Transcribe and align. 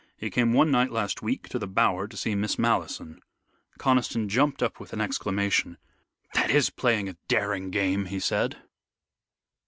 He 0.17 0.31
came 0.31 0.51
one 0.51 0.71
night 0.71 0.89
last 0.91 1.21
week 1.21 1.47
to 1.49 1.59
the 1.59 1.67
Bower 1.67 2.07
to 2.07 2.17
see 2.17 2.33
Miss 2.33 2.55
Malleson." 2.57 3.19
Conniston 3.77 4.29
jumped 4.29 4.63
up 4.63 4.79
with 4.79 4.93
an 4.93 4.99
exclamation. 4.99 5.77
"That 6.33 6.49
is 6.49 6.71
playing 6.71 7.07
a 7.07 7.17
daring 7.27 7.69
game," 7.69 8.05
he 8.05 8.19
said. 8.19 8.63